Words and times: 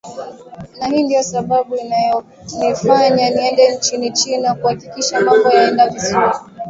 na 0.79 0.87
hii 0.87 1.03
ndiyo 1.03 1.23
sababu 1.23 1.75
iliyonifanya 1.75 3.29
niende 3.29 3.75
nchini 3.75 4.11
china 4.11 4.55
kuhakikisha 4.55 5.21
mambo 5.21 5.49
yanaenda 5.49 5.89
vizuri 5.89 6.31